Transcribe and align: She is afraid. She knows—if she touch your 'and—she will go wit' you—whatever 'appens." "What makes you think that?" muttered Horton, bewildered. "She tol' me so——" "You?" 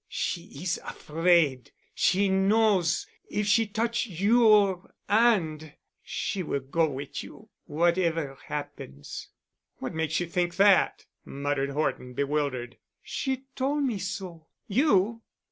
She 0.09 0.45
is 0.63 0.79
afraid. 0.83 1.69
She 1.93 2.27
knows—if 2.27 3.45
she 3.45 3.67
touch 3.67 4.07
your 4.07 4.95
'and—she 5.07 6.41
will 6.41 6.59
go 6.61 6.89
wit' 6.89 7.21
you—whatever 7.21 8.35
'appens." 8.49 9.27
"What 9.77 9.93
makes 9.93 10.19
you 10.19 10.25
think 10.25 10.55
that?" 10.55 11.05
muttered 11.23 11.69
Horton, 11.69 12.13
bewildered. 12.13 12.77
"She 13.03 13.43
tol' 13.55 13.75
me 13.79 13.99
so——" 13.99 14.47
"You?" 14.67 15.21